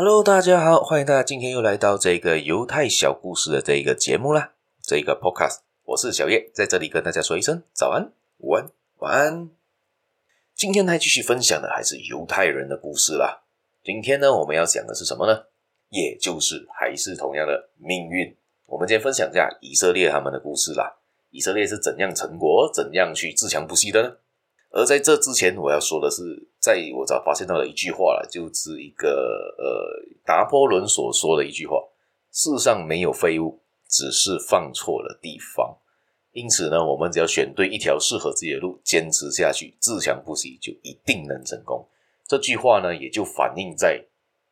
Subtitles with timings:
[0.00, 5.56] Hello，大家好，欢迎大家今天又来到这个犹太小故事的这一个节目啦，这一个 Podcast，
[5.86, 9.50] 我是小叶，在这里跟大家说一声早安、午安、晚安。
[10.54, 13.42] 今天来继续分享的还是犹太人的故事啦。
[13.82, 15.46] 今天呢，我们要讲的是什么呢？
[15.88, 18.36] 也就是还是同样的命运。
[18.66, 20.98] 我们今天分享一下以色列他们的故事啦。
[21.32, 24.12] 以色列是怎样成国，怎样去自强不息的呢？
[24.70, 31.82] 而在这之前，我要说的是，在我早发现到的一句话了，就是一个呃，拿破仑所说的一句话：
[32.30, 35.78] 世上没有废物，只是放错了地方。
[36.32, 41.88] 因此呢，我们只要选对一条适合自己的路，坚持下去，自强不息，就一定能成功。
[42.26, 44.04] 这句话呢，也就反映在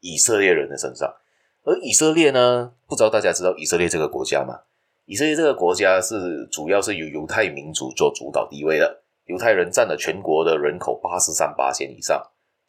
[0.00, 1.14] 以色列人的身上。
[1.62, 4.58] 而以色列呢，不知道大家知道以色列这个国家吗？
[5.04, 9.02] 以色列这个国家是主要是由犹太民族做主导地位的。
[9.26, 12.20] 犹太人占了全国的人口八十三八千以上，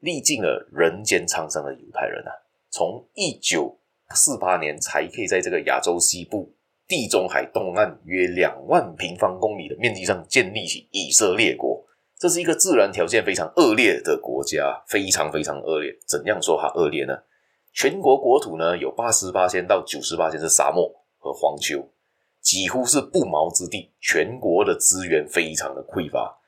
[0.00, 2.32] 历尽了人间沧桑的犹太人啊，
[2.70, 3.78] 从一九
[4.14, 6.54] 四八年才可以在这个亚洲西部
[6.86, 11.84] 地中海东岸约两万平方公里的面积上建立起以色列国。
[12.18, 15.92] 这是一个自然条件非常恶劣的国家，非常非常恶劣。
[16.06, 17.14] 怎样说它恶劣呢？
[17.74, 21.86] 全国国土呢有八十八千到九十八千是沙漠和荒丘，
[22.46, 23.90] 几乎是不毛之地。
[24.00, 26.38] 全国的资源非常的匮乏。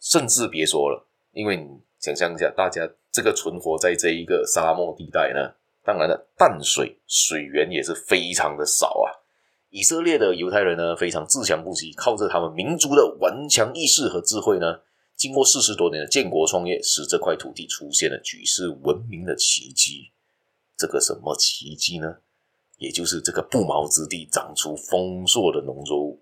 [0.00, 1.68] 甚至别说了，因为你
[2.00, 5.52] 想象一下，大家这个存活在这一个沙漠地带呢，
[5.84, 9.12] 当然了，淡水水源也是非常的少啊。
[9.68, 14.80] 以色列的犹太人呢，非常自强不息，靠着他们民族的顽强意识和智慧呢，
[15.16, 20.10] 经过四十多年的建国创业，使这块土地出现了举世闻名的奇迹。
[20.78, 22.16] 这个什么奇迹呢？
[22.82, 26.20] 也就是这个不毛之地长出丰硕的农作物。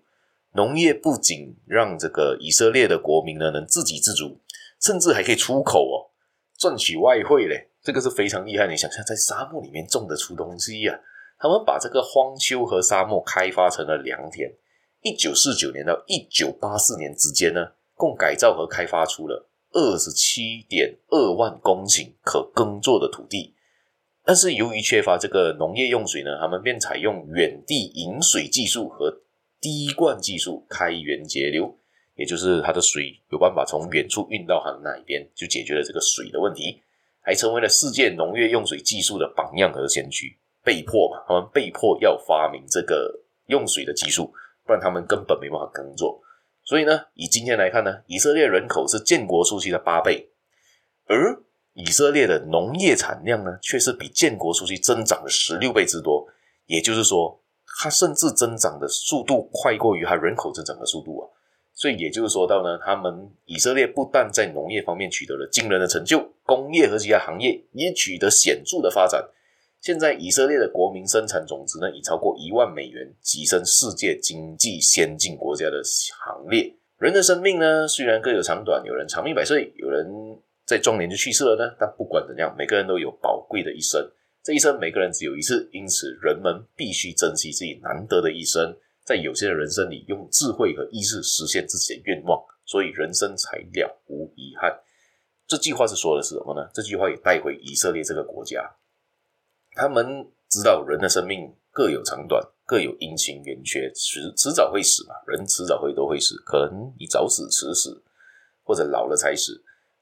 [0.53, 4.39] 农业不仅让这个以色列的国民呢能自给自足，
[4.79, 6.11] 甚至还可以出口哦，
[6.59, 8.67] 赚取外汇嘞，这个是非常厉害。
[8.67, 10.99] 你想象在沙漠里面种得出东西呀、啊？
[11.39, 14.53] 他们把这个荒丘和沙漠开发成了良田。
[15.01, 23.55] 一九四九年到一九八四年之间呢，共改造和开发出了二十七点二万公顷可耕作的土地。
[24.23, 29.21] 但是由于缺乏这个农业用水呢，他们便采用远地引水技术和
[29.59, 31.77] 滴灌技术开源节流，
[32.15, 36.81] 也就是它的水有办法从远处运到它的那一边，就解决了这个水的问题，
[37.21, 40.37] 还成为了世界农业用水技术的榜样和先驱。
[40.63, 44.31] 被迫嘛，他们被迫要发明这个用水的技术，
[44.63, 46.21] 不然他们根本没办法耕作。
[46.63, 50.29] 所以呢，以今天来看呢，以色列人口是建国初期的八倍，
[51.07, 51.41] 而
[51.73, 56.27] 以色列的农业产量呢，却是比建国初期增长了十六倍之多。
[56.65, 57.39] 也就是说。
[57.83, 61.23] 它甚至增长的速度快过于它人口增长的速度啊，
[61.73, 69.25] 所以也就是说到呢，他们以色列不但在农业方面取得了惊人的成就，工业和其他行业也取得显著的发展。
[69.79, 76.11] 现在以色列的国民生产总值呢，已超过一万美元，跻身世界经济先进国家的行
[76.49, 76.75] 列。
[76.97, 80.05] 人的生命呢，虽然各有长短，有人长命百岁，有人
[80.71, 84.09] 在壮年就去世了呢，但不管怎样，每个人都有宝贵的一生。
[84.41, 88.73] 这一生每个人只有一次，因此人们必须珍惜自己难得的一生，
[89.03, 94.79] 在有限的人生里用智慧和意志实现自己的愿望，所以人生才了无遗憾。
[95.45, 96.69] 这句话是说的是什么呢？
[96.73, 98.63] 这句话也带回以色列这个国家，
[99.73, 108.01] 他们知道人的生命各有长短，各有阴晴圆缺，迟迟早会死嘛，人迟早会都会死，可能你早死迟死，
[108.63, 109.61] 或者老了才死，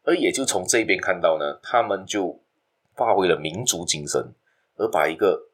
[0.09, 2.41] 而也就从这边看到呢，他们就。
[2.95, 4.35] 发挥了民族精神，
[4.75, 5.47] 而把一个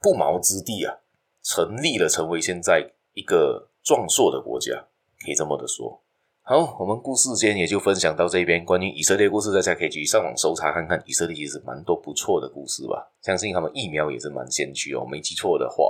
[0.00, 0.94] 不毛之地啊，
[1.42, 4.86] 成立了，成为现在一个壮硕的国家，
[5.24, 6.00] 可以这么的说。
[6.42, 8.64] 好，我们故事间也就分享到这边。
[8.64, 11.02] 关于以色列故事，大家可以去上网搜查看看。
[11.04, 15.04] 以色列其实蛮多不错的故事吧，相信他们疫苗也是蛮先驱哦。
[15.04, 15.84] 没记错的话，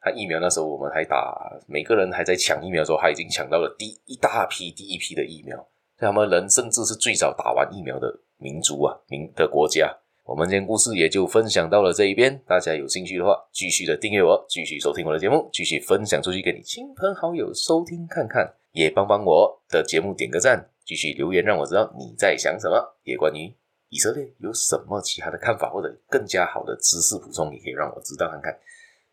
[0.00, 5.68] 他疫苗那时候我们还打，每个人还在抢疫苗的时候，他已经抢到了第一大批、第一批的疫苗。
[5.98, 9.94] 他们人甚至是最早打完疫苗的民族啊，民的国家。
[10.24, 23.50] 我们今天故事也就分享到了这一边，大家有兴趣的话，继续的订阅我，继续收听我的节目，继续分享出去给你亲朋好友收听看看，也帮帮我的节目点个赞，继续留言让我知道你在想什么，也关于
[23.88, 28.54] 以色列有什么其他的看法或者更加好的知识补充，也可以让我知道看看。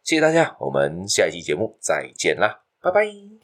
[0.03, 3.35] 谢谢大家，我们下一期节目再见啦，拜拜。